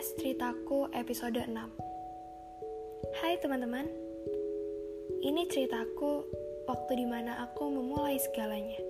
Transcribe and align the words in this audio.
ceritaku 0.00 0.88
episode 0.96 1.36
6 1.36 1.52
Hai 3.20 3.36
teman-teman. 3.44 3.84
Ini 5.20 5.44
ceritaku 5.52 6.24
waktu 6.64 6.92
di 6.96 7.04
mana 7.04 7.44
aku 7.44 7.68
memulai 7.68 8.16
segalanya. 8.16 8.80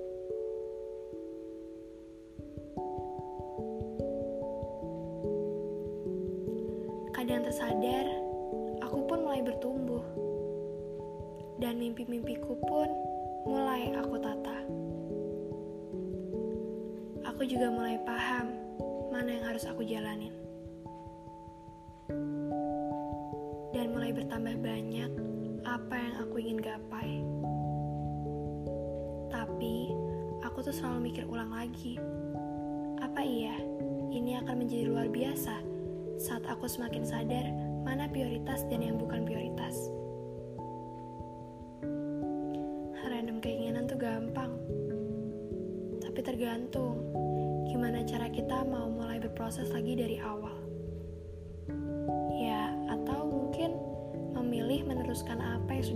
Kadang 7.11 7.51
tersadar, 7.51 8.07
aku 8.87 9.03
pun 9.03 9.27
mulai 9.27 9.43
bertumbuh. 9.43 10.07
Dan 11.59 11.83
mimpi-mimpiku 11.83 12.55
pun 12.63 12.89
mulai 13.51 13.91
aku 13.99 14.23
tata. 14.23 14.59
Aku 17.27 17.43
juga 17.43 17.75
mulai 17.75 17.99
paham 18.07 18.55
mana 19.11 19.35
yang 19.35 19.51
harus 19.51 19.67
aku 19.67 19.83
jalanin 19.83 20.42
mulai 24.13 24.29
bertambah 24.29 24.57
banyak 24.61 25.11
apa 25.65 25.95
yang 25.97 26.15
aku 26.21 26.37
ingin 26.37 26.61
gapai. 26.61 27.25
Tapi, 29.33 29.89
aku 30.45 30.61
tuh 30.61 30.69
selalu 30.69 31.09
mikir 31.09 31.25
ulang 31.25 31.49
lagi. 31.49 31.97
Apa 33.01 33.25
iya, 33.25 33.57
ini 34.13 34.37
akan 34.37 34.53
menjadi 34.61 34.85
luar 34.93 35.09
biasa 35.09 35.65
saat 36.21 36.45
aku 36.45 36.69
semakin 36.69 37.09
sadar 37.09 37.57
mana 37.89 38.05
prioritas 38.05 38.69
dan 38.69 38.85
yang 38.85 39.01
bukan 39.01 39.25
prioritas. 39.25 39.81
Random 43.09 43.41
keinginan 43.41 43.89
tuh 43.89 43.97
gampang. 43.97 44.61
Tapi 46.05 46.21
tergantung 46.21 47.01
gimana 47.65 48.05
cara 48.05 48.29
kita 48.29 48.61
mau 48.69 48.93
mulai 48.93 49.17
berproses 49.25 49.73
lagi 49.73 49.97
dari 49.97 50.21
awal. 50.21 50.52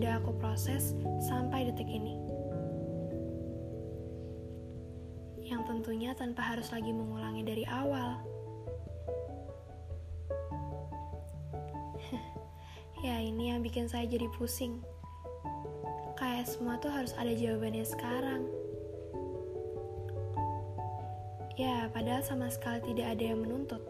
Sudah 0.07 0.23
aku 0.23 0.39
proses 0.39 0.95
sampai 1.19 1.67
detik 1.67 1.91
ini. 1.91 2.15
Yang 5.43 5.67
tentunya 5.67 6.15
tanpa 6.15 6.47
harus 6.47 6.71
lagi 6.71 6.95
mengulangi 6.95 7.43
dari 7.43 7.67
awal. 7.67 8.23
ya, 13.03 13.19
ini 13.19 13.51
yang 13.51 13.67
bikin 13.67 13.91
saya 13.91 14.07
jadi 14.07 14.31
pusing. 14.39 14.79
Kayak 16.15 16.55
semua 16.55 16.79
tuh 16.79 16.95
harus 16.95 17.11
ada 17.19 17.35
jawabannya 17.35 17.83
sekarang. 17.83 18.47
Ya, 21.59 21.91
padahal 21.91 22.23
sama 22.23 22.47
sekali 22.47 22.95
tidak 22.95 23.19
ada 23.19 23.35
yang 23.35 23.43
menuntut 23.43 23.83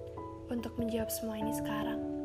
untuk 0.48 0.72
menjawab 0.81 1.12
semua 1.12 1.37
ini 1.37 1.53
sekarang. 1.53 2.16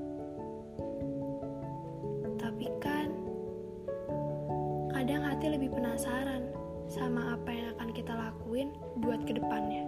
Kadang 5.02 5.26
hati 5.26 5.50
lebih 5.50 5.74
penasaran 5.74 6.46
sama 6.86 7.34
apa 7.34 7.50
yang 7.50 7.74
akan 7.74 7.90
kita 7.90 8.14
lakuin 8.14 8.70
buat 9.02 9.26
ke 9.26 9.34
depannya. 9.34 9.82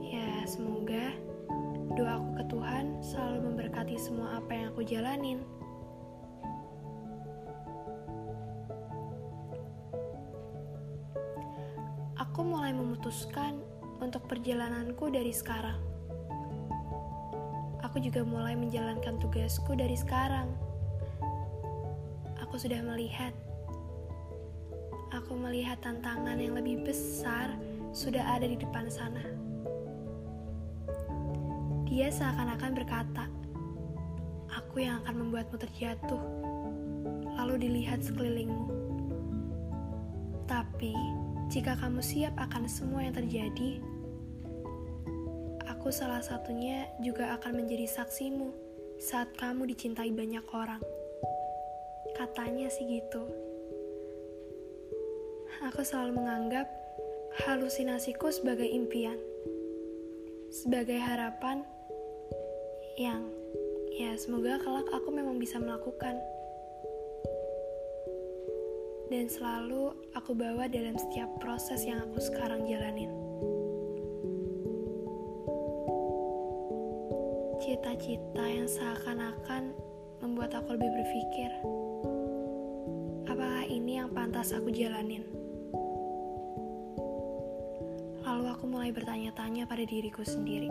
Ya, 0.00 0.40
semoga 0.48 1.12
doaku 2.00 2.40
ke 2.40 2.44
Tuhan 2.48 2.96
selalu 3.04 3.38
memberkati 3.44 4.00
semua 4.00 4.40
apa 4.40 4.56
yang 4.56 4.72
aku 4.72 4.88
jalanin. 4.88 5.44
Aku 12.16 12.40
mulai 12.40 12.72
memutuskan 12.72 13.60
untuk 14.00 14.24
perjalananku 14.32 15.12
dari 15.12 15.36
sekarang. 15.36 15.76
Aku 17.84 18.00
juga 18.00 18.24
mulai 18.24 18.56
menjalankan 18.56 19.20
tugasku 19.20 19.76
dari 19.76 20.00
sekarang 20.00 20.65
aku 22.56 22.72
sudah 22.72 22.88
melihat. 22.88 23.36
Aku 25.12 25.36
melihat 25.36 25.76
tantangan 25.84 26.40
yang 26.40 26.56
lebih 26.56 26.88
besar 26.88 27.52
sudah 27.92 28.24
ada 28.32 28.48
di 28.48 28.56
depan 28.56 28.88
sana. 28.88 29.20
Dia 31.84 32.08
seakan-akan 32.08 32.72
berkata, 32.72 33.28
"Aku 34.56 34.80
yang 34.80 35.04
akan 35.04 35.28
membuatmu 35.28 35.60
terjatuh." 35.68 36.22
Lalu 37.36 37.68
dilihat 37.68 38.00
sekelilingmu. 38.00 38.72
Tapi, 40.48 40.96
jika 41.52 41.76
kamu 41.76 42.00
siap 42.00 42.40
akan 42.40 42.64
semua 42.72 43.04
yang 43.04 43.12
terjadi, 43.12 43.84
aku 45.68 45.92
salah 45.92 46.24
satunya 46.24 46.88
juga 47.04 47.36
akan 47.36 47.68
menjadi 47.68 47.84
saksimu 47.84 48.48
saat 48.96 49.28
kamu 49.36 49.68
dicintai 49.68 50.08
banyak 50.08 50.48
orang. 50.56 50.95
Katanya 52.16 52.72
sih 52.72 52.88
gitu. 52.88 53.28
Aku 55.68 55.84
selalu 55.84 56.16
menganggap 56.16 56.64
halusinasiku 57.44 58.32
sebagai 58.32 58.64
impian. 58.64 59.20
Sebagai 60.48 60.96
harapan 60.96 61.60
yang 62.96 63.28
ya 63.92 64.16
semoga 64.16 64.56
kelak 64.64 64.88
aku 64.96 65.12
memang 65.12 65.36
bisa 65.36 65.60
melakukan. 65.60 66.16
Dan 69.12 69.28
selalu 69.28 69.92
aku 70.16 70.32
bawa 70.32 70.72
dalam 70.72 70.96
setiap 70.96 71.28
proses 71.36 71.84
yang 71.84 72.00
aku 72.00 72.16
sekarang 72.16 72.64
jalanin. 72.64 73.12
Cita-cita 77.60 78.44
yang 78.48 78.64
seakan-akan 78.64 79.76
membuat 80.24 80.56
aku 80.56 80.74
lebih 80.74 80.90
berpikir 80.96 81.52
apakah 83.26 83.66
ini 83.66 83.98
yang 83.98 84.14
pantas 84.14 84.54
aku 84.54 84.70
jalanin? 84.70 85.26
Lalu 88.22 88.46
aku 88.54 88.64
mulai 88.70 88.94
bertanya-tanya 88.94 89.66
pada 89.66 89.82
diriku 89.82 90.22
sendiri. 90.22 90.70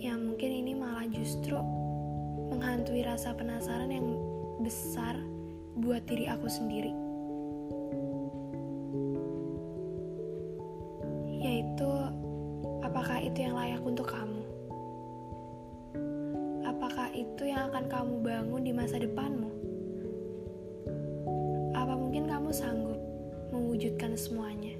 Yang 0.00 0.20
mungkin 0.24 0.50
ini 0.64 0.72
malah 0.72 1.04
justru 1.12 1.52
menghantui 2.48 3.04
rasa 3.04 3.36
penasaran 3.36 3.92
yang 3.92 4.08
besar 4.64 5.20
buat 5.76 6.00
diri 6.08 6.24
aku 6.24 6.48
sendiri. 6.48 6.96
Yaitu, 11.44 11.90
apakah 12.80 13.20
itu 13.20 13.44
yang 13.44 13.52
layak 13.52 13.84
untuk 13.84 14.08
kamu? 14.08 14.39
Itu 17.14 17.50
yang 17.50 17.70
akan 17.70 17.84
kamu 17.90 18.14
bangun 18.22 18.62
di 18.62 18.72
masa 18.74 18.96
depanmu? 18.98 19.50
Apa 21.74 21.94
mungkin 21.94 22.30
kamu 22.30 22.50
sanggup 22.54 22.98
mewujudkan 23.50 24.14
semuanya? 24.14 24.74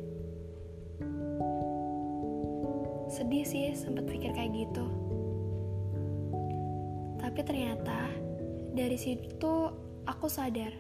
Sedih 3.11 3.43
sih 3.43 3.75
sempat 3.75 4.07
pikir 4.07 4.31
kayak 4.35 4.55
gitu. 4.55 4.87
Tapi 7.21 7.41
ternyata 7.43 8.07
dari 8.75 8.97
situ 8.97 9.55
aku 10.07 10.27
sadar 10.31 10.73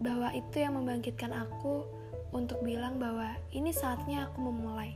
bahwa 0.00 0.32
itu 0.32 0.62
yang 0.62 0.78
membangkitkan 0.78 1.34
aku 1.34 1.84
untuk 2.32 2.60
bilang 2.64 3.00
bahwa 3.00 3.34
ini 3.52 3.72
saatnya 3.72 4.28
aku 4.28 4.38
memulai 4.44 4.94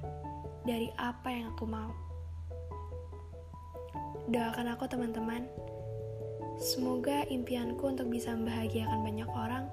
dari 0.62 0.88
apa 1.00 1.28
yang 1.32 1.52
aku 1.56 1.64
mau. 1.66 2.11
Doakan 4.30 4.70
aku 4.70 4.86
teman-teman. 4.86 5.50
Semoga 6.62 7.26
impianku 7.26 7.82
untuk 7.90 8.06
bisa 8.06 8.30
membahagiakan 8.30 9.02
banyak 9.02 9.26
orang 9.26 9.66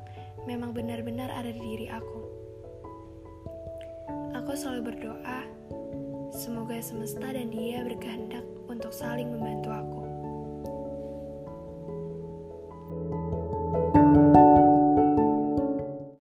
memang 0.50 0.74
benar-benar 0.74 1.30
ada 1.30 1.54
di 1.54 1.62
diri 1.62 1.88
aku. 1.92 2.22
Aku 4.34 4.58
selalu 4.58 4.90
berdoa, 4.90 5.46
semoga 6.34 6.82
semesta 6.82 7.30
dan 7.30 7.54
dia 7.54 7.86
berkehendak 7.86 8.42
untuk 8.66 8.90
saling 8.90 9.30
membantu 9.30 9.70
aku. 9.70 9.99